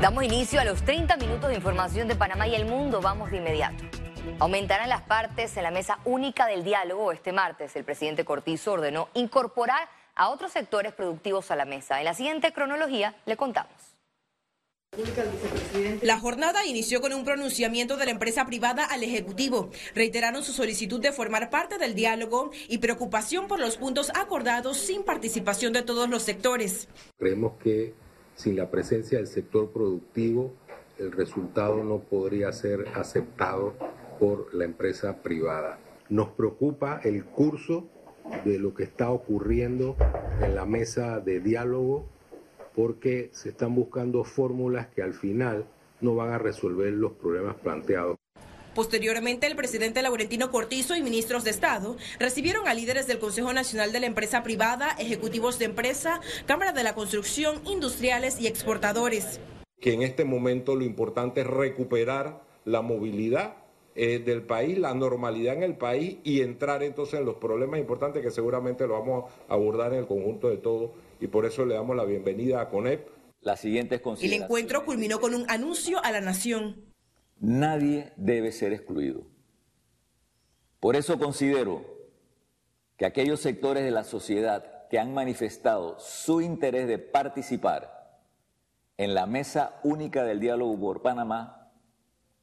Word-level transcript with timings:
Damos 0.00 0.22
inicio 0.22 0.60
a 0.60 0.64
los 0.64 0.84
30 0.84 1.16
minutos 1.16 1.50
de 1.50 1.56
información 1.56 2.06
de 2.06 2.14
Panamá 2.14 2.46
y 2.46 2.54
el 2.54 2.66
mundo. 2.66 3.00
Vamos 3.00 3.32
de 3.32 3.38
inmediato. 3.38 3.82
Aumentarán 4.38 4.88
las 4.88 5.02
partes 5.02 5.56
en 5.56 5.64
la 5.64 5.72
mesa 5.72 5.98
única 6.04 6.46
del 6.46 6.62
diálogo. 6.62 7.10
Este 7.10 7.32
martes 7.32 7.74
el 7.74 7.82
presidente 7.82 8.24
Cortizo 8.24 8.74
ordenó 8.74 9.08
incorporar 9.14 9.88
a 10.14 10.28
otros 10.28 10.52
sectores 10.52 10.92
productivos 10.92 11.50
a 11.50 11.56
la 11.56 11.64
mesa. 11.64 11.98
En 11.98 12.04
la 12.04 12.14
siguiente 12.14 12.52
cronología 12.52 13.16
le 13.26 13.36
contamos. 13.36 13.72
La 16.02 16.20
jornada 16.20 16.64
inició 16.64 17.00
con 17.00 17.12
un 17.12 17.24
pronunciamiento 17.24 17.96
de 17.96 18.04
la 18.04 18.12
empresa 18.12 18.46
privada 18.46 18.84
al 18.84 19.02
Ejecutivo. 19.02 19.70
Reiteraron 19.96 20.44
su 20.44 20.52
solicitud 20.52 21.00
de 21.00 21.10
formar 21.10 21.50
parte 21.50 21.76
del 21.76 21.96
diálogo 21.96 22.52
y 22.68 22.78
preocupación 22.78 23.48
por 23.48 23.58
los 23.58 23.76
puntos 23.76 24.12
acordados 24.14 24.76
sin 24.76 25.02
participación 25.02 25.72
de 25.72 25.82
todos 25.82 26.08
los 26.08 26.22
sectores. 26.22 26.86
Creemos 27.18 27.54
que 27.60 27.94
sin 28.38 28.54
la 28.54 28.70
presencia 28.70 29.18
del 29.18 29.26
sector 29.26 29.72
productivo, 29.72 30.52
el 30.96 31.10
resultado 31.10 31.82
no 31.82 31.98
podría 31.98 32.52
ser 32.52 32.86
aceptado 32.94 33.74
por 34.20 34.54
la 34.54 34.64
empresa 34.64 35.22
privada. 35.22 35.80
Nos 36.08 36.28
preocupa 36.28 37.00
el 37.02 37.24
curso 37.24 37.88
de 38.44 38.60
lo 38.60 38.74
que 38.74 38.84
está 38.84 39.10
ocurriendo 39.10 39.96
en 40.40 40.54
la 40.54 40.66
mesa 40.66 41.18
de 41.18 41.40
diálogo 41.40 42.06
porque 42.76 43.28
se 43.32 43.48
están 43.48 43.74
buscando 43.74 44.22
fórmulas 44.22 44.86
que 44.86 45.02
al 45.02 45.14
final 45.14 45.66
no 46.00 46.14
van 46.14 46.30
a 46.30 46.38
resolver 46.38 46.92
los 46.92 47.14
problemas 47.14 47.56
planteados. 47.56 48.18
Posteriormente, 48.74 49.46
el 49.46 49.56
presidente 49.56 50.02
Laurentino 50.02 50.50
Cortizo 50.50 50.94
y 50.96 51.02
ministros 51.02 51.44
de 51.44 51.50
Estado 51.50 51.96
recibieron 52.18 52.68
a 52.68 52.74
líderes 52.74 53.06
del 53.06 53.18
Consejo 53.18 53.52
Nacional 53.52 53.92
de 53.92 54.00
la 54.00 54.06
Empresa 54.06 54.42
Privada, 54.42 54.94
ejecutivos 54.98 55.58
de 55.58 55.66
empresa, 55.66 56.20
Cámara 56.46 56.72
de 56.72 56.84
la 56.84 56.94
Construcción, 56.94 57.60
industriales 57.64 58.40
y 58.40 58.46
exportadores. 58.46 59.40
Que 59.80 59.92
en 59.92 60.02
este 60.02 60.24
momento 60.24 60.74
lo 60.74 60.84
importante 60.84 61.40
es 61.42 61.46
recuperar 61.46 62.42
la 62.64 62.82
movilidad 62.82 63.56
eh, 64.00 64.20
del 64.20 64.42
país, 64.42 64.78
la 64.78 64.94
normalidad 64.94 65.54
en 65.54 65.64
el 65.64 65.76
país 65.76 66.18
y 66.22 66.42
entrar 66.42 66.84
entonces 66.84 67.18
en 67.18 67.26
los 67.26 67.34
problemas 67.36 67.80
importantes 67.80 68.22
que 68.22 68.30
seguramente 68.30 68.86
lo 68.86 68.94
vamos 68.94 69.32
a 69.48 69.54
abordar 69.54 69.92
en 69.92 70.00
el 70.00 70.06
conjunto 70.06 70.48
de 70.48 70.58
todo 70.58 70.94
y 71.20 71.26
por 71.26 71.46
eso 71.46 71.66
le 71.66 71.74
damos 71.74 71.96
la 71.96 72.04
bienvenida 72.04 72.60
a 72.60 72.68
CONEP. 72.68 73.08
Las 73.40 73.60
siguientes 73.60 74.00
El 74.20 74.32
encuentro 74.32 74.84
culminó 74.84 75.20
con 75.20 75.34
un 75.34 75.44
anuncio 75.48 76.04
a 76.04 76.12
la 76.12 76.20
nación. 76.20 76.87
Nadie 77.40 78.12
debe 78.16 78.52
ser 78.52 78.72
excluido. 78.72 79.26
Por 80.80 80.96
eso 80.96 81.18
considero 81.18 81.84
que 82.96 83.06
aquellos 83.06 83.40
sectores 83.40 83.84
de 83.84 83.90
la 83.90 84.04
sociedad 84.04 84.88
que 84.88 84.98
han 84.98 85.14
manifestado 85.14 85.98
su 85.98 86.40
interés 86.40 86.88
de 86.88 86.98
participar 86.98 88.20
en 88.96 89.14
la 89.14 89.26
mesa 89.26 89.78
única 89.84 90.24
del 90.24 90.40
diálogo 90.40 90.78
por 90.78 91.02
Panamá 91.02 91.70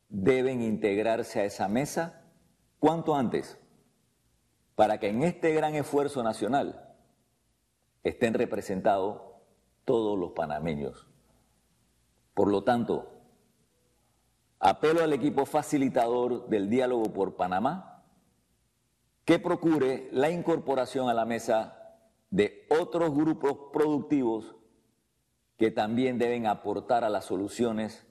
deben 0.07 0.61
integrarse 0.61 1.41
a 1.41 1.45
esa 1.45 1.67
mesa 1.67 2.21
cuanto 2.79 3.15
antes, 3.15 3.57
para 4.75 4.99
que 4.99 5.09
en 5.09 5.23
este 5.23 5.53
gran 5.53 5.75
esfuerzo 5.75 6.23
nacional 6.23 6.95
estén 8.03 8.33
representados 8.33 9.21
todos 9.83 10.17
los 10.17 10.31
panameños. 10.31 11.07
Por 12.33 12.49
lo 12.49 12.63
tanto, 12.63 13.14
Apelo 14.67 15.03
al 15.03 15.13
equipo 15.13 15.45
facilitador 15.45 16.49
del 16.49 16.71
diálogo 16.71 17.13
por 17.13 17.35
Panamá 17.35 18.03
que 19.23 19.37
procure 19.37 20.09
la 20.11 20.31
incorporación 20.31 21.07
a 21.07 21.13
la 21.13 21.23
mesa 21.23 21.99
de 22.31 22.65
otros 22.71 23.13
grupos 23.13 23.69
productivos 23.71 24.55
que 25.57 25.69
también 25.69 26.17
deben 26.17 26.47
aportar 26.47 27.03
a 27.03 27.11
las 27.11 27.25
soluciones 27.25 28.07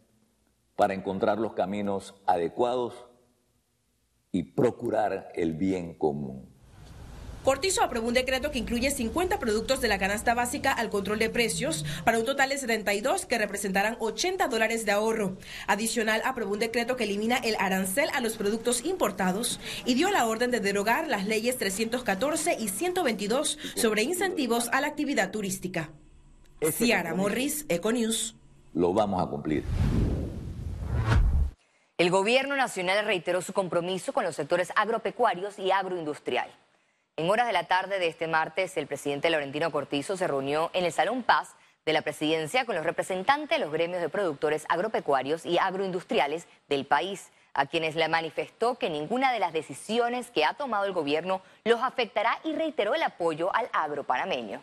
para 0.77 0.94
encontrar 0.94 1.41
los 1.41 1.55
caminos 1.55 2.22
adecuados 2.24 3.05
y 4.30 4.52
procurar 4.52 5.33
el 5.34 5.55
bien 5.55 5.98
común. 5.98 6.53
Cortizo 7.44 7.82
aprobó 7.82 8.08
un 8.08 8.14
decreto 8.14 8.50
que 8.50 8.58
incluye 8.58 8.90
50 8.90 9.38
productos 9.38 9.82
de 9.82 9.88
la 9.88 9.98
canasta 9.98 10.32
básica 10.32 10.72
al 10.72 10.88
control 10.88 11.18
de 11.18 11.28
precios 11.28 11.84
para 12.02 12.18
un 12.18 12.24
total 12.24 12.48
de 12.48 12.56
72 12.56 13.27
que 13.27 13.36
representarán 13.36 13.98
80 14.00 14.48
dólares 14.48 14.86
de 14.86 14.92
ahorro. 14.92 15.36
Adicional, 15.66 16.22
aprobó 16.24 16.54
un 16.54 16.58
decreto 16.58 16.96
que 16.96 17.04
elimina 17.04 17.36
el 17.36 17.56
arancel 17.58 18.08
a 18.14 18.22
los 18.22 18.38
productos 18.38 18.83
importados 18.86 19.60
y 19.84 19.92
dio 19.92 20.10
la 20.10 20.27
orden 20.27 20.50
de 20.50 20.60
derogar 20.60 21.06
las 21.06 21.27
leyes 21.27 21.58
314 21.58 22.56
y 22.58 22.68
122 22.68 23.58
sobre 23.77 24.02
incentivos 24.02 24.70
a 24.72 24.80
la 24.80 24.86
actividad 24.86 25.30
turística. 25.30 25.90
Ciara 26.72 27.14
Morris, 27.14 27.66
Econews. 27.68 28.36
Lo 28.72 28.94
vamos 28.94 29.22
a 29.22 29.27
cumplir. 29.27 29.64
El 31.98 32.10
gobierno 32.10 32.56
nacional 32.56 33.04
reiteró 33.04 33.42
su 33.42 33.52
compromiso 33.52 34.14
con 34.14 34.24
los 34.24 34.34
sectores 34.34 34.72
agropecuarios 34.74 35.58
y 35.58 35.70
agroindustrial. 35.70 36.50
En 37.17 37.30
horas 37.30 37.47
de 37.47 37.52
la 37.52 37.69
tarde 37.69 38.01
de 38.01 38.08
este 38.08 38.27
martes, 38.27 38.77
el 38.77 38.89
presidente 38.89 39.30
Laurentino 39.30 39.70
Cortizo 39.70 40.17
se 40.17 40.27
reunió 40.27 40.70
en 40.73 40.85
el 40.85 40.91
Salón 40.91 41.23
Paz 41.23 41.55
de 41.86 41.92
la 41.92 42.02
presidencia 42.02 42.64
con 42.64 42.75
los 42.75 42.85
representantes 42.85 43.57
de 43.57 43.64
los 43.64 43.73
gremios 43.73 44.01
de 44.01 44.08
productores 44.08 44.67
agropecuarios 44.69 45.47
y 45.47 45.58
agroindustriales 45.58 46.48
del 46.69 46.86
país, 46.86 47.30
a 47.52 47.67
quienes 47.67 47.95
le 47.95 48.08
manifestó 48.08 48.80
que 48.80 48.91
ninguna 48.91 49.33
de 49.33 49.39
las 49.39 49.52
decisiones 49.52 50.33
que 50.33 50.45
ha 50.45 50.55
tomado 50.55 50.86
el 50.86 50.92
gobierno 50.92 51.41
los 51.64 51.80
afectará 51.83 52.41
y 52.42 52.52
reiteró 52.52 52.97
el 52.97 53.02
apoyo 53.05 53.55
al 53.55 53.70
agro 53.73 54.02
panameño. 54.02 54.61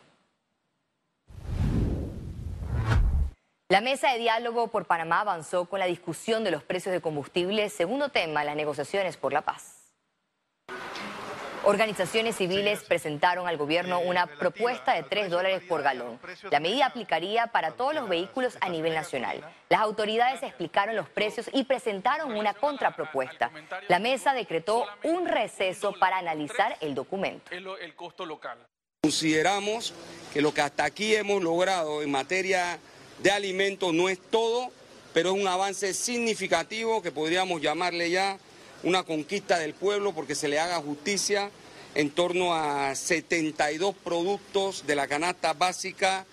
La 3.70 3.80
mesa 3.80 4.12
de 4.12 4.20
diálogo 4.20 4.68
por 4.68 4.88
Panamá 4.88 5.22
avanzó 5.22 5.70
con 5.70 5.80
la 5.80 5.86
discusión 5.86 6.44
de 6.44 6.52
los 6.52 6.64
precios 6.64 6.92
de 6.92 7.00
combustible, 7.00 7.70
segundo 7.70 8.10
tema 8.10 8.44
las 8.44 8.58
negociaciones 8.58 9.16
por 9.16 9.32
la 9.32 9.44
paz. 9.44 9.81
Organizaciones 11.64 12.38
civiles 12.38 12.84
presentaron 12.84 13.48
al 13.48 13.56
gobierno 13.56 14.00
una 14.00 14.26
propuesta 14.26 14.94
de 14.94 15.04
3 15.04 15.30
dólares 15.30 15.62
por 15.68 15.84
galón. 15.84 16.20
La 16.50 16.60
medida 16.60 16.88
aplicaría 16.88 17.48
para 17.48 17.72
todos 17.72 17.94
los 17.94 18.10
vehículos 18.10 18.58
a 18.62 18.70
nivel 18.70 18.96
nacional. 18.96 19.44
Las 19.70 19.82
autoridades 19.82 20.42
explicaron 20.42 20.96
los 20.96 21.08
precios 21.08 21.50
y 21.54 21.64
presentaron 21.64 22.34
una 22.34 22.56
contrapropuesta. 22.56 23.52
La 23.90 24.00
mesa 24.00 24.34
decretó 24.34 24.88
un 25.04 25.28
receso 25.28 25.94
para 26.00 26.18
analizar 26.18 26.78
el 26.82 26.96
documento. 26.96 27.52
Consideramos 29.04 29.94
que 30.34 30.42
lo 30.42 30.54
que 30.54 30.62
hasta 30.62 30.86
aquí 30.86 31.16
hemos 31.16 31.44
logrado 31.44 32.02
en 32.02 32.10
materia 32.10 32.80
de 33.20 33.32
alimentos 33.32 33.94
no 33.94 34.10
es 34.10 34.20
todo, 34.20 34.72
pero 35.14 35.36
es 35.36 35.40
un 35.40 35.48
avance 35.48 35.94
significativo 35.94 37.04
que 37.04 37.12
podríamos 37.12 37.62
llamarle 37.62 38.10
ya 38.10 38.40
una 38.84 39.04
conquista 39.04 39.60
del 39.60 39.74
pueblo 39.74 40.14
porque 40.14 40.36
se 40.36 40.48
le 40.48 40.60
haga 40.60 40.78
justicia 40.78 41.50
en 41.96 42.10
torno 42.10 42.56
a 42.56 42.96
72 42.96 43.96
productos 44.04 44.86
de 44.88 44.96
la 44.96 45.08
canasta 45.08 45.54
básica 45.54 46.26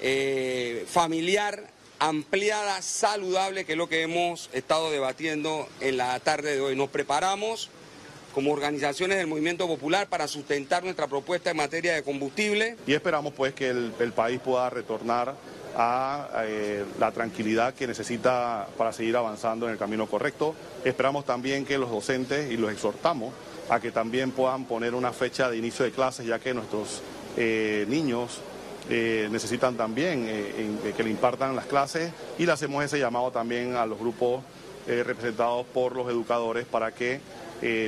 eh, 0.00 0.84
familiar 0.88 1.68
ampliada, 2.02 2.82
saludable, 2.82 3.64
que 3.64 3.72
es 3.72 3.78
lo 3.78 3.88
que 3.88 4.02
hemos 4.02 4.50
estado 4.52 4.90
debatiendo 4.90 5.68
en 5.80 5.96
la 5.96 6.18
tarde 6.18 6.54
de 6.54 6.60
hoy. 6.60 6.74
Nos 6.74 6.90
preparamos 6.90 7.70
como 8.34 8.50
organizaciones 8.50 9.18
del 9.18 9.28
movimiento 9.28 9.68
popular 9.68 10.08
para 10.08 10.26
sustentar 10.26 10.82
nuestra 10.82 11.06
propuesta 11.06 11.52
en 11.52 11.58
materia 11.58 11.94
de 11.94 12.02
combustible. 12.02 12.76
Y 12.88 12.94
esperamos 12.94 13.34
pues 13.34 13.54
que 13.54 13.68
el, 13.68 14.12
país 14.16 14.40
pueda 14.40 14.68
retornar 14.68 15.36
a 15.76 16.28
eh, 16.44 16.84
la 16.98 17.12
tranquilidad 17.12 17.74
que 17.74 17.86
necesita 17.86 18.66
para 18.76 18.92
seguir 18.92 19.16
avanzando 19.16 19.66
en 19.66 19.72
el 19.72 19.78
camino 19.78 20.06
correcto. 20.06 20.54
Esperamos 20.84 21.24
también 21.24 21.64
que 21.64 21.78
los 21.78 21.90
docentes, 21.90 22.50
y 22.50 22.56
los 22.56 22.72
exhortamos, 22.72 23.32
a 23.68 23.80
que 23.80 23.90
también 23.90 24.32
puedan 24.32 24.64
poner 24.64 24.94
una 24.94 25.12
fecha 25.12 25.48
de 25.50 25.56
inicio 25.56 25.84
de 25.84 25.92
clases, 25.92 26.26
ya 26.26 26.38
que 26.38 26.52
nuestros 26.52 27.02
eh, 27.36 27.86
niños 27.88 28.40
eh, 28.90 29.28
necesitan 29.30 29.76
también 29.76 30.26
que 30.96 31.04
le 31.04 31.10
impartan 31.10 31.54
las 31.54 31.66
clases 31.66 32.12
y 32.38 32.46
le 32.46 32.52
hacemos 32.52 32.84
ese 32.84 32.98
llamado 32.98 33.30
también 33.30 33.76
a 33.76 33.86
los 33.86 33.98
grupos 33.98 34.42
representados 34.86 35.64
por 35.66 35.94
los 35.94 36.08
educadores 36.10 36.66
para 36.66 36.90
que 36.92 37.20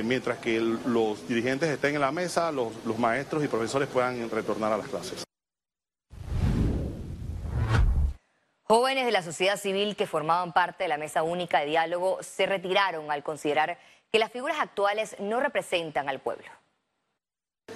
mientras 0.05 0.37
que 0.37 0.61
los 0.61 1.27
dirigentes 1.27 1.69
estén 1.69 1.95
en 1.95 2.01
la 2.01 2.13
mesa, 2.13 2.53
los 2.53 2.97
maestros 2.97 3.43
y 3.43 3.49
profesores 3.49 3.89
puedan 3.89 4.29
retornar 4.29 4.71
a 4.71 4.77
las 4.77 4.87
clases. 4.87 5.25
Jóvenes 8.67 9.05
de 9.05 9.11
la 9.11 9.21
sociedad 9.21 9.57
civil 9.57 9.95
que 9.95 10.07
formaban 10.07 10.51
parte 10.51 10.85
de 10.85 10.87
la 10.87 10.97
mesa 10.97 11.21
única 11.21 11.59
de 11.59 11.67
diálogo 11.67 12.17
se 12.23 12.47
retiraron 12.47 13.11
al 13.11 13.21
considerar 13.21 13.77
que 14.11 14.17
las 14.17 14.31
figuras 14.31 14.57
actuales 14.59 15.15
no 15.19 15.39
representan 15.39 16.09
al 16.09 16.19
pueblo. 16.19 16.47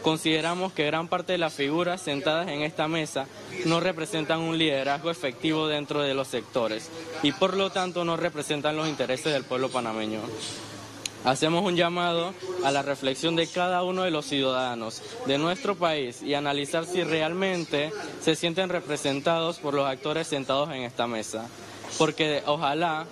Consideramos 0.02 0.74
que 0.74 0.88
gran 0.88 1.08
parte 1.08 1.34
de 1.34 1.38
las 1.38 1.54
figuras 1.54 2.02
sentadas 2.02 2.48
en 2.48 2.64
esta 2.64 2.88
mesa 2.88 3.28
no 3.66 3.80
representan 3.80 4.40
un 4.40 4.58
liderazgo 4.58 5.12
efectivo 5.12 5.68
dentro 5.68 6.02
de 6.02 6.16
los 6.16 6.28
sectores 6.28 6.90
y 7.22 7.34
por 7.34 7.56
lo 7.56 7.70
tanto 7.70 8.04
no 8.04 8.18
representan 8.18 8.76
los 8.76 8.88
intereses 8.88 9.32
del 9.32 9.44
pueblo 9.44 9.70
panameño. 9.70 10.22
Hacemos 11.26 11.66
un 11.66 11.76
llamado 11.76 12.34
a 12.64 12.72
la 12.72 12.82
reflexión 12.82 13.36
de 13.36 13.48
cada 13.48 13.84
uno 13.84 14.04
de 14.04 14.12
los 14.12 14.26
ciudadanos 14.26 15.02
de 15.26 15.38
nuestro 15.38 15.76
país 15.76 16.22
y 16.24 16.34
analizar 16.34 16.86
si 16.86 17.04
realmente 17.04 17.92
se 18.22 18.36
sienten 18.36 18.70
representados 18.70 19.60
por 19.60 19.74
los 19.74 19.86
actores 19.86 20.28
sentados 20.28 20.70
en 20.70 20.84
esta 20.84 21.08
mesa. 21.08 21.48
porque 21.98 22.44
ojalá 22.46 23.06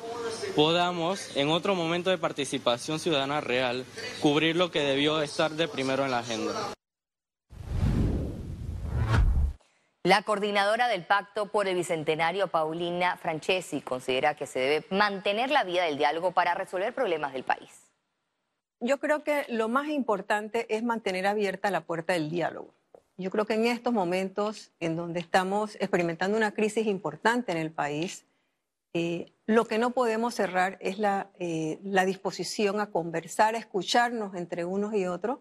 podamos, 0.56 1.36
en 1.36 1.50
otro 1.50 1.76
momento 1.76 2.10
de 2.10 2.18
participación 2.18 3.00
ciudadana 3.00 3.42
real, 3.42 3.86
cubrir 4.22 4.56
lo 4.56 4.72
que 4.72 4.82
debió 4.82 5.22
estar 5.22 5.52
de 5.52 5.68
primero 5.68 6.06
en 6.06 6.12
la 6.12 6.20
agenda. 6.20 6.54
La 10.04 10.22
coordinadora 10.22 10.88
del 10.88 11.06
Pacto 11.06 11.48
por 11.48 11.68
el 11.68 11.76
Bicentenario, 11.76 12.48
Paulina 12.48 13.18
Francesi, 13.18 13.82
considera 13.82 14.36
que 14.36 14.48
se 14.48 14.60
debe 14.60 14.86
mantener 14.90 15.50
la 15.50 15.66
vía 15.66 15.84
del 15.84 15.98
diálogo 15.98 16.32
para 16.32 16.54
resolver 16.54 16.94
problemas 16.94 17.34
del 17.34 17.44
país. 17.44 17.87
Yo 18.80 19.00
creo 19.00 19.24
que 19.24 19.46
lo 19.50 19.70
más 19.70 19.90
importante 19.90 20.68
es 20.76 20.84
mantener 20.84 21.26
abierta 21.26 21.72
la 21.72 21.82
puerta 21.82 22.14
del 22.14 22.30
diálogo. 22.30 22.74
Yo 23.18 23.32
creo 23.32 23.46
que 23.46 23.56
en 23.56 23.66
estos 23.66 23.94
momentos 23.94 24.72
en 24.80 24.96
donde 24.96 25.20
estamos 25.20 25.76
experimentando 25.76 26.38
una 26.38 26.54
crisis 26.54 26.86
importante 26.86 27.52
en 27.52 27.58
el 27.58 27.72
país, 27.72 28.26
eh, 28.94 29.34
lo 29.48 29.66
que 29.66 29.80
no 29.80 29.92
podemos 29.92 30.36
cerrar 30.36 30.78
es 30.80 31.00
la, 31.00 31.32
eh, 31.40 31.80
la 31.84 32.06
disposición 32.06 32.80
a 32.80 32.92
conversar, 32.92 33.56
a 33.56 33.58
escucharnos 33.58 34.36
entre 34.36 34.66
unos 34.66 34.94
y 34.94 35.08
otros 35.08 35.40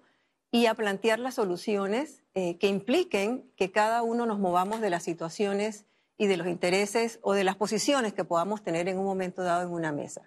y 0.51 0.67
a 0.67 0.75
plantear 0.75 1.19
las 1.19 1.35
soluciones 1.35 2.23
eh, 2.35 2.57
que 2.57 2.69
impliquen 2.69 3.51
que 3.57 3.71
cada 3.71 4.03
uno 4.03 4.25
nos 4.25 4.39
movamos 4.39 4.81
de 4.81 4.89
las 4.89 5.03
situaciones 5.03 5.85
y 6.17 6.29
de 6.29 6.39
los 6.39 6.47
intereses 6.47 7.19
o 7.21 7.35
de 7.35 7.45
las 7.45 7.57
posiciones 7.57 8.15
que 8.15 8.25
podamos 8.25 8.63
tener 8.63 8.89
en 8.89 8.99
un 8.99 9.05
momento 9.05 9.43
dado 9.43 9.67
en 9.67 9.73
una 9.73 9.93
mesa. 9.93 10.23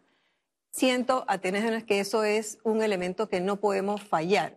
Siento 0.79 1.25
a 1.27 1.39
tener 1.39 1.83
que 1.83 1.99
eso 1.99 2.23
es 2.23 2.57
un 2.63 2.81
elemento 2.81 3.27
que 3.27 3.41
no 3.41 3.57
podemos 3.57 4.01
fallar. 4.01 4.55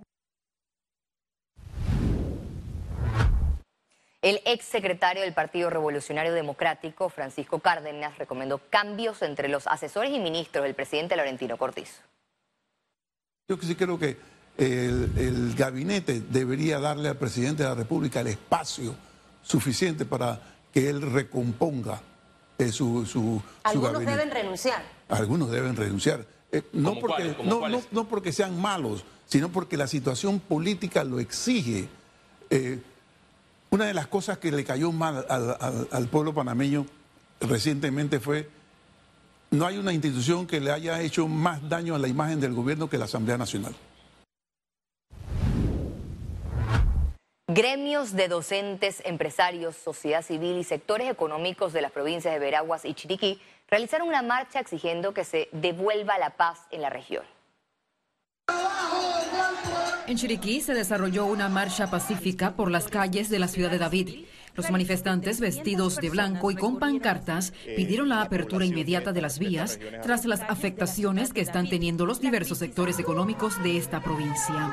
El 4.20 4.40
ex 4.44 4.64
secretario 4.64 5.22
del 5.22 5.34
Partido 5.34 5.69
Revolucionario 5.69 6.32
Democrático, 6.32 7.08
Francisco 7.08 7.58
Cárdenas, 7.58 8.19
recomendó 8.19 8.60
cambios 8.70 9.20
entre 9.22 9.48
los 9.48 9.66
asesores 9.66 10.12
y 10.12 10.20
ministros 10.20 10.62
del 10.62 10.76
presidente 10.76 11.16
Laurentino 11.16 11.56
Cortizo. 11.56 12.02
Yo 13.48 13.56
sí 13.60 13.74
creo 13.74 13.98
que 13.98 14.16
el, 14.58 15.56
gabinete 15.56 16.20
debería 16.20 16.78
darle 16.78 17.08
al 17.08 17.16
presidente 17.16 17.64
de 17.64 17.70
la 17.70 17.74
República 17.74 18.20
el 18.20 18.28
espacio 18.28 18.94
suficiente 19.42 20.04
para 20.04 20.38
que 20.72 20.88
él 20.88 21.02
recomponga 21.02 22.00
eh, 22.58 22.70
su, 22.70 23.04
su, 23.06 23.42
Algunos 23.64 24.06
deben 24.06 24.30
renunciar. 24.30 24.84
Algunos 25.12 25.50
deben 25.50 25.76
renunciar. 25.76 26.26
Eh, 26.50 26.62
no, 26.73 26.99
porque, 26.99 27.37
no, 27.44 27.62
no, 27.91 28.09
porque 28.09 28.32
sean 28.32 28.61
malos, 28.61 29.05
sino 29.26 29.50
porque 29.50 29.76
la 29.76 29.87
situación 29.87 30.41
política 30.41 31.05
lo 31.05 31.20
exige. 31.20 31.88
Eh, 32.50 32.81
una 33.70 33.87
de 33.87 33.94
las 33.94 34.06
cosas 34.06 34.38
que 34.38 34.50
le 34.50 34.64
cayó 34.64 34.91
mal 34.93 35.25
al 35.29 36.09
pueblo 36.09 36.35
panameño 36.35 36.87
recientemente 37.41 38.20
fue 38.20 38.49
no 39.50 39.67
hay 39.67 39.76
una 39.76 39.93
institución 39.93 40.47
que 40.47 40.61
le 40.61 40.70
haya 40.70 41.00
hecho 41.03 41.29
más 41.29 41.69
daño 41.69 41.94
a 41.94 41.99
la 41.99 42.08
imagen 42.08 42.41
del 42.41 42.55
gobierno 42.55 42.88
que 42.88 42.97
la 42.97 43.05
Asamblea 43.05 43.37
Nacional. 43.37 43.75
Gremios 47.49 48.15
de 48.15 48.29
docentes, 48.29 49.03
empresarios, 49.05 49.76
sociedad 49.76 50.23
civil 50.23 50.56
y 50.56 50.65
sectores 50.65 51.11
económicos 51.11 51.75
de 51.75 51.82
las 51.82 51.93
provincias 51.93 52.32
de 52.32 52.41
Veraguas 52.41 52.87
y 52.87 52.94
Chiriquí 52.94 53.41
realizaron 53.72 54.06
una 54.06 54.20
marcha 54.20 54.60
exigiendo 54.60 55.14
que 55.14 55.24
se 55.24 55.48
devuelva 55.50 56.19
la 56.19 56.36
paz 56.36 56.58
en 56.70 56.82
la 56.82 56.90
región. 56.90 57.24
En 60.06 60.19
Chiriquí 60.19 60.60
se 60.60 60.74
desarrolló 60.74 61.24
una 61.24 61.48
marcha 61.48 61.90
pacífica 61.90 62.54
por 62.54 62.70
las 62.70 62.88
calles 62.88 63.30
de 63.30 63.38
la 63.38 63.48
ciudad 63.48 63.70
de 63.70 63.78
David. 63.78 64.26
Los 64.54 64.70
manifestantes 64.70 65.40
vestidos 65.40 65.96
de 65.96 66.10
blanco 66.10 66.50
y 66.50 66.54
con 66.54 66.78
pancartas 66.78 67.54
pidieron 67.64 68.10
la 68.10 68.20
apertura 68.20 68.66
inmediata 68.66 69.12
de 69.12 69.22
las 69.22 69.38
vías 69.38 69.78
tras 70.02 70.26
las 70.26 70.42
afectaciones 70.42 71.32
que 71.32 71.40
están 71.40 71.66
teniendo 71.66 72.04
los 72.04 72.20
diversos 72.20 72.58
sectores 72.58 72.98
económicos 72.98 73.62
de 73.62 73.78
esta 73.78 74.02
provincia. 74.02 74.70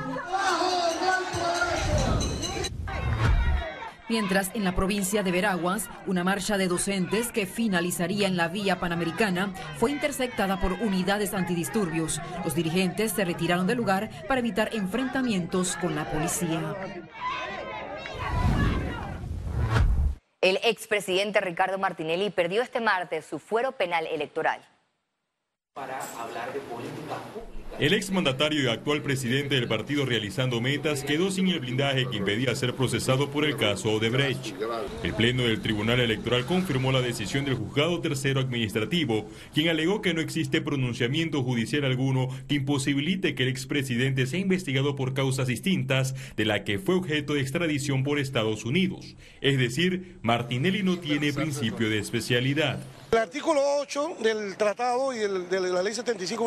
Mientras 4.09 4.49
en 4.55 4.63
la 4.63 4.73
provincia 4.73 5.21
de 5.21 5.31
Veraguas, 5.31 5.87
una 6.07 6.23
marcha 6.23 6.57
de 6.57 6.67
docentes 6.67 7.31
que 7.31 7.45
finalizaría 7.45 8.27
en 8.27 8.37
la 8.37 8.47
vía 8.47 8.79
panamericana 8.79 9.53
fue 9.77 9.91
interceptada 9.91 10.59
por 10.59 10.73
unidades 10.73 11.35
antidisturbios. 11.35 12.19
Los 12.43 12.55
dirigentes 12.55 13.11
se 13.11 13.23
retiraron 13.23 13.67
del 13.67 13.77
lugar 13.77 14.09
para 14.27 14.39
evitar 14.39 14.73
enfrentamientos 14.73 15.75
con 15.75 15.95
la 15.95 16.09
policía. 16.09 16.75
El 20.41 20.57
expresidente 20.63 21.39
Ricardo 21.39 21.77
Martinelli 21.77 22.31
perdió 22.31 22.63
este 22.63 22.81
martes 22.81 23.25
su 23.25 23.37
fuero 23.37 23.73
penal 23.73 24.07
electoral. 24.07 24.65
Para 25.73 25.99
hablar 26.19 26.51
de 26.51 26.59
política 26.61 27.15
el 27.79 27.93
exmandatario 27.93 28.63
y 28.63 28.67
actual 28.67 29.01
presidente 29.01 29.55
del 29.55 29.69
partido 29.69 30.05
realizando 30.05 30.59
metas 30.59 31.03
quedó 31.03 31.31
sin 31.31 31.47
el 31.47 31.61
blindaje 31.61 32.07
que 32.09 32.17
impedía 32.17 32.53
ser 32.53 32.73
procesado 32.73 33.31
por 33.31 33.45
el 33.45 33.55
caso 33.55 33.93
Odebrecht. 33.93 34.53
El 35.01 35.13
Pleno 35.13 35.43
del 35.43 35.61
Tribunal 35.61 36.01
Electoral 36.01 36.45
confirmó 36.45 36.91
la 36.91 37.01
decisión 37.01 37.45
del 37.45 37.55
Juzgado 37.55 38.01
Tercero 38.01 38.41
Administrativo, 38.41 39.29
quien 39.53 39.69
alegó 39.69 40.01
que 40.01 40.13
no 40.13 40.19
existe 40.19 40.59
pronunciamiento 40.59 41.41
judicial 41.41 41.85
alguno 41.85 42.27
que 42.49 42.55
imposibilite 42.55 43.33
que 43.33 43.43
el 43.43 43.49
expresidente 43.49 44.25
sea 44.25 44.39
investigado 44.39 44.97
por 44.97 45.13
causas 45.13 45.47
distintas 45.47 46.15
de 46.35 46.43
la 46.43 46.65
que 46.65 46.79
fue 46.79 46.95
objeto 46.95 47.35
de 47.35 47.41
extradición 47.41 48.03
por 48.03 48.19
Estados 48.19 48.65
Unidos. 48.65 49.15
Es 49.39 49.57
decir, 49.57 50.17
Martinelli 50.21 50.83
no 50.83 50.99
tiene 50.99 51.31
principio 51.31 51.89
de 51.89 51.99
especialidad. 51.99 52.83
El 53.11 53.17
artículo 53.17 53.59
8 53.79 54.17
del 54.19 54.55
tratado 54.55 55.11
y 55.11 55.17
de 55.17 55.59
la 55.59 55.81
ley 55.81 55.95
75 55.95 56.45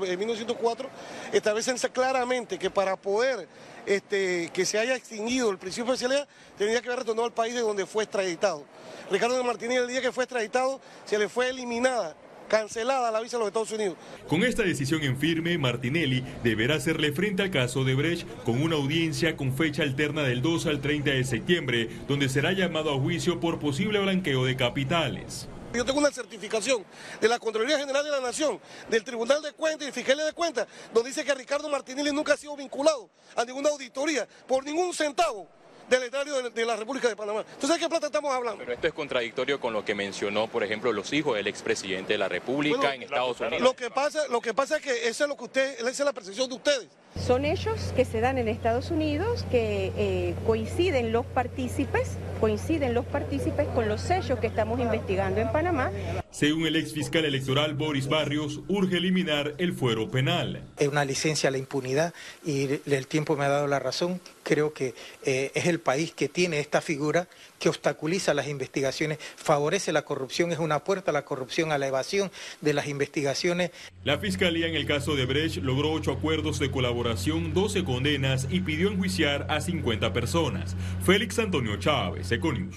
de 0.00 0.16
1904 0.16 0.88
establecen 1.34 1.76
claramente 1.92 2.58
que 2.58 2.70
para 2.70 2.96
poder 2.96 3.46
este, 3.84 4.50
que 4.54 4.64
se 4.64 4.78
haya 4.78 4.96
extinguido 4.96 5.50
el 5.50 5.58
principio 5.58 5.88
de 5.92 5.96
especialidad, 5.96 6.26
tendría 6.56 6.80
que 6.80 6.88
haber 6.88 7.00
retornado 7.00 7.26
al 7.26 7.34
país 7.34 7.54
de 7.54 7.60
donde 7.60 7.84
fue 7.84 8.04
extraditado. 8.04 8.64
Ricardo 9.10 9.42
Martínez, 9.44 9.80
el 9.80 9.88
día 9.88 10.00
que 10.00 10.10
fue 10.10 10.24
extraditado, 10.24 10.80
se 11.04 11.18
le 11.18 11.28
fue 11.28 11.50
eliminada 11.50 12.16
cancelada 12.48 13.10
la 13.10 13.20
visa 13.20 13.36
a 13.36 13.40
los 13.40 13.48
Estados 13.48 13.72
Unidos. 13.72 13.98
Con 14.28 14.44
esta 14.44 14.62
decisión 14.62 15.02
en 15.02 15.18
firme, 15.18 15.58
Martinelli 15.58 16.24
deberá 16.42 16.76
hacerle 16.76 17.12
frente 17.12 17.42
al 17.42 17.50
caso 17.50 17.84
de 17.84 17.94
Brecht 17.94 18.26
con 18.44 18.62
una 18.62 18.76
audiencia 18.76 19.36
con 19.36 19.52
fecha 19.52 19.82
alterna 19.82 20.22
del 20.22 20.40
2 20.40 20.64
al 20.68 20.80
30 20.80 21.10
de 21.10 21.24
septiembre, 21.24 21.90
donde 22.08 22.30
será 22.30 22.52
llamado 22.52 22.94
a 22.94 22.98
juicio 22.98 23.40
por 23.40 23.58
posible 23.58 23.98
blanqueo 23.98 24.46
de 24.46 24.56
capitales. 24.56 25.50
Yo 25.78 25.84
tengo 25.84 26.00
una 26.00 26.10
certificación 26.10 26.84
de 27.20 27.28
la 27.28 27.38
Contraloría 27.38 27.78
General 27.78 28.02
de 28.02 28.10
la 28.10 28.18
Nación, 28.18 28.60
del 28.90 29.04
Tribunal 29.04 29.40
de 29.40 29.52
Cuentas 29.52 29.86
y 29.86 29.92
Fiscalía 29.92 30.24
de 30.24 30.32
Cuentas, 30.32 30.66
donde 30.92 31.10
dice 31.10 31.24
que 31.24 31.32
Ricardo 31.32 31.68
Martinelli 31.68 32.10
nunca 32.10 32.32
ha 32.32 32.36
sido 32.36 32.56
vinculado 32.56 33.08
a 33.36 33.44
ninguna 33.44 33.68
auditoría 33.68 34.26
por 34.48 34.64
ningún 34.64 34.92
centavo 34.92 35.46
del 35.88 36.02
erario 36.04 36.50
de, 36.50 36.66
la 36.66 36.76
República 36.76 37.08
de 37.08 37.16
Panamá. 37.16 37.40
Entonces, 37.40 37.70
¿de 37.70 37.78
qué 37.78 37.88
plata 37.88 38.06
estamos 38.06 38.32
hablando? 38.32 38.58
Pero 38.58 38.72
esto 38.72 38.86
es 38.86 38.92
contradictorio 38.92 39.60
con 39.60 39.72
lo 39.72 39.84
que 39.84 39.94
mencionó, 39.94 40.46
por 40.46 40.62
ejemplo, 40.62 40.92
los 40.92 41.12
hijos 41.12 41.36
del 41.36 41.46
expresidente 41.46 42.14
de 42.14 42.18
la 42.18 42.28
República 42.28 42.94
en 42.94 43.02
Estados 43.02 43.40
Unidos. 43.40 43.60
Lo 43.60 43.74
que, 43.74 43.90
pasa, 43.90 44.26
lo 44.28 44.40
que 44.40 44.54
pasa 44.54 44.76
es 44.76 44.82
que 44.82 45.08
eso 45.08 45.24
es 45.24 45.28
lo 45.28 45.36
que 45.36 45.44
usted, 45.44 45.78
esa 45.80 45.88
es 45.88 46.00
la 46.00 46.12
percepción 46.12 46.48
de 46.48 46.54
ustedes. 46.54 46.88
Son 47.16 47.44
hechos 47.44 47.92
que 47.96 48.04
se 48.04 48.20
dan 48.20 48.38
en 48.38 48.48
Estados 48.48 48.90
Unidos, 48.90 49.44
que 49.50 49.92
eh, 49.96 50.34
coinciden 50.46 51.10
los 51.12 51.26
partícipes, 51.26 52.12
coinciden 52.40 52.94
los 52.94 53.06
partícipes 53.06 53.66
con 53.68 53.88
los 53.88 54.00
sellos 54.00 54.38
que 54.38 54.46
estamos 54.46 54.78
investigando 54.78 55.40
en 55.40 55.50
Panamá. 55.50 55.90
Según 56.30 56.66
el 56.66 56.76
ex 56.76 56.92
fiscal 56.92 57.24
electoral 57.24 57.74
Boris 57.74 58.06
Barrios, 58.06 58.60
urge 58.68 58.98
eliminar 58.98 59.54
el 59.56 59.72
fuero 59.72 60.10
penal. 60.10 60.62
Es 60.78 60.86
una 60.86 61.04
licencia 61.04 61.48
a 61.48 61.50
la 61.50 61.58
impunidad 61.58 62.12
y 62.44 62.80
el 62.86 63.06
tiempo 63.06 63.34
me 63.34 63.46
ha 63.46 63.48
dado 63.48 63.66
la 63.66 63.78
razón. 63.78 64.20
Creo 64.42 64.74
que 64.74 64.94
eh, 65.24 65.50
es 65.54 65.66
el 65.66 65.80
país 65.80 66.12
que 66.12 66.28
tiene 66.28 66.60
esta 66.60 66.80
figura 66.82 67.28
que 67.58 67.70
obstaculiza 67.70 68.34
las 68.34 68.46
investigaciones, 68.46 69.18
favorece 69.36 69.90
la 69.90 70.02
corrupción, 70.02 70.52
es 70.52 70.58
una 70.58 70.84
puerta 70.84 71.10
a 71.10 71.14
la 71.14 71.24
corrupción, 71.24 71.72
a 71.72 71.78
la 71.78 71.88
evasión 71.88 72.30
de 72.60 72.74
las 72.74 72.88
investigaciones. 72.88 73.70
La 74.04 74.18
Fiscalía 74.18 74.66
en 74.66 74.76
el 74.76 74.86
caso 74.86 75.16
de 75.16 75.26
Brecht 75.26 75.56
logró 75.56 75.92
ocho 75.92 76.12
acuerdos 76.12 76.58
de 76.58 76.70
colaboración, 76.70 77.54
12 77.54 77.84
condenas 77.84 78.46
y 78.50 78.60
pidió 78.60 78.90
enjuiciar 78.90 79.46
a 79.48 79.60
50 79.60 80.12
personas. 80.12 80.76
Félix 81.04 81.38
Antonio 81.38 81.78
Chávez, 81.78 82.30
Econius. 82.30 82.76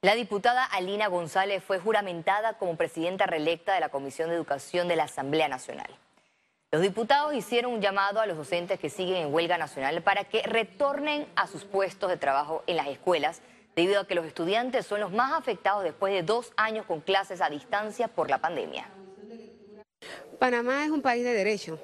La 0.00 0.14
diputada 0.14 0.64
Alina 0.64 1.08
González 1.08 1.60
fue 1.64 1.80
juramentada 1.80 2.56
como 2.56 2.76
presidenta 2.76 3.26
reelecta 3.26 3.74
de 3.74 3.80
la 3.80 3.88
Comisión 3.88 4.28
de 4.28 4.36
Educación 4.36 4.86
de 4.86 4.94
la 4.94 5.04
Asamblea 5.04 5.48
Nacional. 5.48 5.90
Los 6.70 6.82
diputados 6.82 7.34
hicieron 7.34 7.72
un 7.72 7.80
llamado 7.80 8.20
a 8.20 8.26
los 8.26 8.36
docentes 8.36 8.78
que 8.78 8.90
siguen 8.90 9.16
en 9.16 9.34
huelga 9.34 9.58
nacional 9.58 10.00
para 10.02 10.22
que 10.22 10.42
retornen 10.42 11.26
a 11.34 11.48
sus 11.48 11.64
puestos 11.64 12.10
de 12.10 12.16
trabajo 12.16 12.62
en 12.68 12.76
las 12.76 12.86
escuelas, 12.86 13.40
debido 13.74 14.00
a 14.00 14.06
que 14.06 14.14
los 14.14 14.24
estudiantes 14.24 14.86
son 14.86 15.00
los 15.00 15.10
más 15.10 15.32
afectados 15.32 15.82
después 15.82 16.12
de 16.12 16.22
dos 16.22 16.52
años 16.56 16.86
con 16.86 17.00
clases 17.00 17.40
a 17.40 17.50
distancia 17.50 18.06
por 18.06 18.30
la 18.30 18.38
pandemia. 18.38 18.88
Panamá 20.38 20.84
es 20.84 20.90
un 20.90 21.02
país 21.02 21.24
de 21.24 21.32
derechos, 21.32 21.80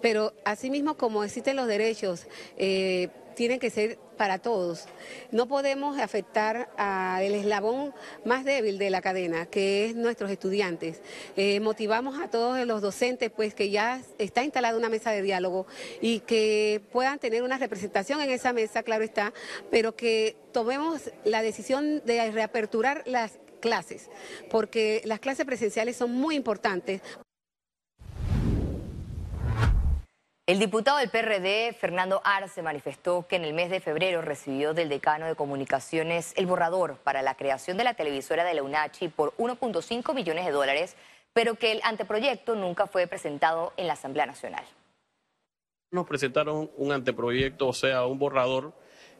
pero 0.00 0.32
asimismo 0.44 0.96
como 0.96 1.22
existen 1.22 1.54
los 1.54 1.68
derechos, 1.68 2.26
eh, 2.56 3.08
tienen 3.36 3.60
que 3.60 3.70
ser 3.70 3.98
para 4.22 4.38
todos. 4.38 4.84
No 5.32 5.48
podemos 5.48 5.98
afectar 5.98 6.68
al 6.76 7.24
eslabón 7.24 7.92
más 8.24 8.44
débil 8.44 8.78
de 8.78 8.88
la 8.88 9.00
cadena, 9.00 9.46
que 9.46 9.86
es 9.86 9.96
nuestros 9.96 10.30
estudiantes. 10.30 11.00
Eh, 11.36 11.58
motivamos 11.58 12.20
a 12.20 12.30
todos 12.30 12.64
los 12.64 12.80
docentes, 12.80 13.32
pues 13.34 13.52
que 13.52 13.70
ya 13.70 14.00
está 14.18 14.44
instalada 14.44 14.78
una 14.78 14.88
mesa 14.88 15.10
de 15.10 15.22
diálogo 15.22 15.66
y 16.00 16.20
que 16.20 16.80
puedan 16.92 17.18
tener 17.18 17.42
una 17.42 17.58
representación 17.58 18.20
en 18.20 18.30
esa 18.30 18.52
mesa, 18.52 18.84
claro 18.84 19.02
está, 19.02 19.32
pero 19.72 19.96
que 19.96 20.36
tomemos 20.52 21.10
la 21.24 21.42
decisión 21.42 22.00
de 22.04 22.30
reaperturar 22.30 23.02
las 23.06 23.40
clases, 23.58 24.08
porque 24.52 25.02
las 25.04 25.18
clases 25.18 25.44
presenciales 25.46 25.96
son 25.96 26.12
muy 26.12 26.36
importantes. 26.36 27.02
El 30.44 30.58
diputado 30.58 30.98
del 30.98 31.08
PRD, 31.08 31.72
Fernando 31.72 32.20
Arce, 32.24 32.62
manifestó 32.62 33.28
que 33.28 33.36
en 33.36 33.44
el 33.44 33.54
mes 33.54 33.70
de 33.70 33.78
febrero 33.78 34.22
recibió 34.22 34.74
del 34.74 34.88
decano 34.88 35.26
de 35.26 35.36
comunicaciones 35.36 36.34
el 36.36 36.46
borrador 36.46 36.96
para 37.04 37.22
la 37.22 37.36
creación 37.36 37.76
de 37.76 37.84
la 37.84 37.94
televisora 37.94 38.42
de 38.42 38.52
la 38.54 38.64
UNACHI 38.64 39.06
por 39.06 39.36
1.5 39.36 40.12
millones 40.12 40.44
de 40.44 40.50
dólares, 40.50 40.96
pero 41.32 41.54
que 41.54 41.70
el 41.70 41.80
anteproyecto 41.84 42.56
nunca 42.56 42.88
fue 42.88 43.06
presentado 43.06 43.72
en 43.76 43.86
la 43.86 43.92
Asamblea 43.92 44.26
Nacional. 44.26 44.64
Nos 45.92 46.08
presentaron 46.08 46.72
un 46.76 46.90
anteproyecto, 46.90 47.68
o 47.68 47.72
sea, 47.72 48.04
un 48.06 48.18
borrador 48.18 48.72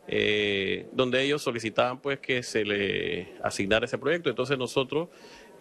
eh, 0.09 0.89
donde 0.91 1.23
ellos 1.23 1.41
solicitaban 1.41 2.01
pues 2.01 2.19
que 2.19 2.43
se 2.43 2.65
le 2.65 3.35
asignara 3.45 3.85
ese 3.85 3.97
proyecto. 3.97 4.29
Entonces 4.29 4.59
nosotros 4.59 5.09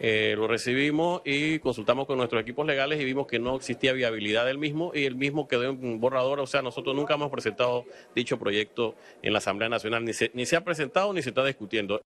eh, 0.03 0.33
lo 0.35 0.47
recibimos 0.47 1.21
y 1.25 1.59
consultamos 1.59 2.07
con 2.07 2.17
nuestros 2.17 2.41
equipos 2.41 2.65
legales 2.65 2.99
y 2.99 3.05
vimos 3.05 3.27
que 3.27 3.37
no 3.37 3.55
existía 3.55 3.93
viabilidad 3.93 4.47
del 4.47 4.57
mismo 4.57 4.91
y 4.95 5.05
el 5.05 5.15
mismo 5.15 5.47
quedó 5.47 5.65
en 5.65 5.99
borrador. 5.99 6.39
O 6.39 6.47
sea, 6.47 6.63
nosotros 6.63 6.95
nunca 6.95 7.13
hemos 7.13 7.29
presentado 7.29 7.85
dicho 8.15 8.39
proyecto 8.39 8.95
en 9.21 9.31
la 9.31 9.37
Asamblea 9.37 9.69
Nacional, 9.69 10.03
ni 10.03 10.13
se, 10.13 10.31
ni 10.33 10.47
se 10.47 10.55
ha 10.55 10.63
presentado 10.63 11.13
ni 11.13 11.21
se 11.21 11.29
está 11.29 11.45
discutiendo. 11.45 12.01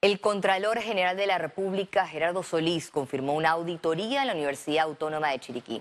El 0.00 0.18
Contralor 0.18 0.80
General 0.80 1.16
de 1.16 1.28
la 1.28 1.38
República, 1.38 2.04
Gerardo 2.08 2.42
Solís, 2.42 2.90
confirmó 2.90 3.34
una 3.34 3.50
auditoría 3.50 4.22
en 4.22 4.26
la 4.26 4.34
Universidad 4.34 4.86
Autónoma 4.86 5.30
de 5.30 5.38
Chiriquí. 5.38 5.80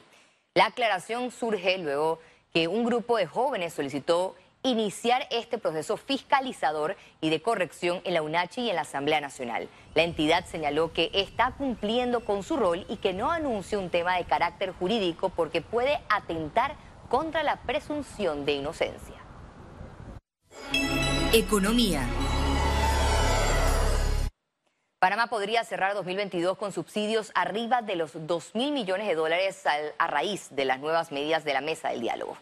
La 0.54 0.68
aclaración 0.68 1.32
surge 1.32 1.80
luego 1.80 2.20
que 2.54 2.68
un 2.68 2.86
grupo 2.86 3.18
de 3.18 3.26
jóvenes 3.26 3.74
solicitó 3.74 4.36
iniciar 4.64 5.28
este 5.32 5.58
proceso 5.58 5.98
fiscalizador 5.98 6.96
y 7.20 7.30
de 7.30 7.42
corrección 7.42 8.02
en 8.04 8.14
la 8.14 8.22
UNACHI 8.22 8.62
y 8.62 8.70
en 8.70 8.76
la 8.76 8.82
Asamblea 8.82 9.22
Nacional. 9.22 9.70
La 9.96 10.04
entidad 10.04 10.46
señaló 10.46 10.94
que 10.94 11.10
está 11.14 11.54
cumpliendo 11.58 12.24
con 12.26 12.44
su 12.44 12.58
rol 12.58 12.86
y 12.88 12.98
que 12.98 13.14
no 13.14 13.32
anuncia 13.32 13.80
un 13.80 13.90
tema 13.90 14.18
de 14.18 14.26
carácter 14.26 14.72
jurídico 14.72 15.30
porque 15.30 15.62
puede 15.62 16.00
atentar 16.10 16.76
contra 17.10 17.44
la 17.44 17.58
presunción 17.64 18.46
de 18.46 18.54
inocencia. 18.54 19.16
Economía. 21.34 22.08
Panamá 25.00 25.28
podría 25.28 25.64
cerrar 25.64 25.96
2022 25.96 26.58
con 26.58 26.72
subsidios 26.72 27.32
arriba 27.34 27.82
de 27.82 27.96
los 27.96 28.12
2 28.14 28.54
mil 28.54 28.72
millones 28.72 29.08
de 29.08 29.16
dólares 29.16 29.64
a 29.98 30.08
raíz 30.08 30.50
de 30.52 30.66
las 30.66 30.80
nuevas 30.80 31.12
medidas 31.12 31.44
de 31.44 31.54
la 31.54 31.62
mesa 31.62 31.90
del 31.90 32.02
diálogo. 32.02 32.38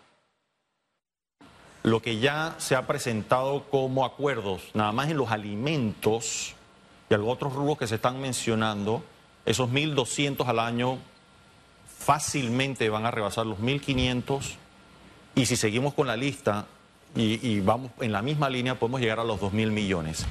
Lo 1.89 2.03
que 2.03 2.19
ya 2.19 2.53
se 2.59 2.75
ha 2.75 2.85
presentado 2.85 3.63
como 3.63 4.05
acuerdos, 4.05 4.61
nada 4.75 4.91
más 4.91 5.09
en 5.09 5.17
los 5.17 5.31
alimentos 5.31 6.53
y 7.09 7.15
algunos 7.15 7.35
otros 7.35 7.53
rubros 7.53 7.79
que 7.79 7.87
se 7.87 7.95
están 7.95 8.21
mencionando, 8.21 9.03
esos 9.43 9.71
1.200 9.71 10.45
al 10.45 10.59
año 10.59 10.99
fácilmente 11.97 12.87
van 12.89 13.07
a 13.07 13.11
rebasar 13.11 13.47
los 13.47 13.57
1.500 13.57 14.55
y 15.33 15.47
si 15.47 15.55
seguimos 15.55 15.95
con 15.95 16.05
la 16.05 16.15
lista 16.15 16.67
y, 17.15 17.43
y, 17.47 17.59
vamos 17.59 17.89
en 18.01 18.11
la 18.11 18.21
misma 18.21 18.51
línea 18.51 18.77
podemos 18.77 19.01
llegar 19.01 19.19
a 19.19 19.23
los 19.23 19.39
2.000 19.39 19.71
millones. 19.71 20.27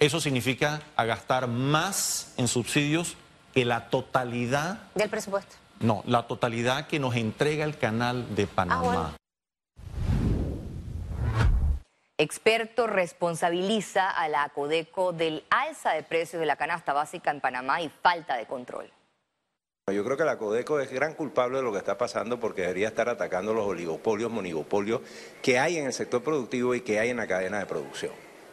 Eso 0.00 0.18
significa 0.18 0.80
a 0.96 1.04
gastar 1.04 1.46
más 1.46 2.32
en 2.38 2.48
subsidios 2.48 3.16
que 3.52 3.66
la 3.66 3.90
totalidad... 3.90 4.80
Del 4.94 5.10
presupuesto. 5.10 5.56
No, 5.80 6.02
la 6.06 6.26
totalidad 6.26 6.86
que 6.86 6.98
nos 6.98 7.16
entrega 7.16 7.66
el 7.66 7.76
canal 7.76 8.34
de 8.34 8.46
Panamá. 8.46 9.12
Ah, 9.12 9.21
Experto 12.22 12.86
responsabiliza 12.86 14.08
a 14.08 14.28
la 14.28 14.48
Codeco 14.50 15.12
del 15.12 15.42
alza 15.50 15.90
de 15.90 16.04
precios 16.04 16.38
de 16.38 16.46
la 16.46 16.54
canasta 16.54 16.92
básica 16.92 17.32
en 17.32 17.40
Panamá 17.40 17.80
y 17.82 17.88
falta 17.88 18.36
de 18.36 18.46
control. 18.46 18.88
Yo 19.92 20.04
creo 20.04 20.16
que 20.16 20.24
la 20.24 20.38
Codeco 20.38 20.78
es 20.78 20.92
gran 20.92 21.14
culpable 21.14 21.56
de 21.56 21.64
lo 21.64 21.72
que 21.72 21.78
está 21.78 21.98
pasando 21.98 22.38
porque 22.38 22.62
debería 22.62 22.86
estar 22.86 23.08
atacando 23.08 23.52
los 23.52 23.66
oligopolios, 23.66 24.30
monigopolios 24.30 25.00
que 25.42 25.58
hay 25.58 25.78
en 25.78 25.86
el 25.86 25.92
sector 25.92 26.22
productivo 26.22 26.76
y 26.76 26.82
que 26.82 27.00
hay 27.00 27.10
en 27.10 27.16
la 27.16 27.26
cadena 27.26 27.58
de 27.58 27.66
producción. 27.66 28.12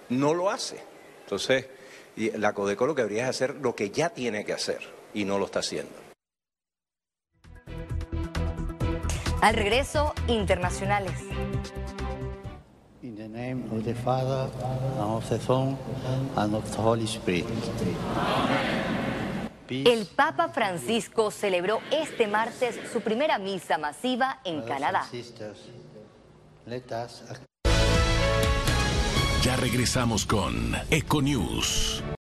No 0.10 0.34
lo 0.34 0.50
hace. 0.50 0.84
Entonces, 1.26 1.68
la 2.16 2.54
Codeco 2.54 2.88
lo 2.88 2.96
que 2.96 3.04
debería 3.04 3.26
es 3.26 3.30
hacer 3.30 3.54
lo 3.58 3.76
que 3.76 3.92
ya 3.92 4.10
tiene 4.10 4.46
que 4.46 4.54
hacer 4.54 4.80
y 5.14 5.26
no 5.26 5.38
lo 5.38 5.46
está 5.46 5.60
haciendo. 5.60 5.94
Al 9.42 9.54
regreso, 9.54 10.16
internacionales. 10.26 11.14
Name 13.50 13.66
of 13.72 13.84
the 13.84 13.96
Father, 13.96 14.48
and 15.00 15.12
of 15.18 15.28
the 15.28 15.40
Son, 15.40 15.76
and 16.36 16.54
of 16.54 16.70
the 16.70 16.78
Holy 16.78 17.08
Spirit. 17.08 17.46
El 19.70 20.06
Papa 20.06 20.50
Francisco 20.50 21.32
celebró 21.32 21.80
este 21.90 22.28
martes 22.28 22.76
su 22.94 23.02
primera 23.02 23.40
misa 23.40 23.80
masiva 23.80 24.40
en 24.44 24.62
Canadá. 24.62 25.04
Ya 29.44 29.56
regresamos 29.56 30.28
con 30.28 30.76
Econews. 30.92 32.04